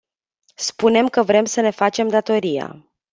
[0.55, 2.91] Spunem că vrem să ne facem datoria.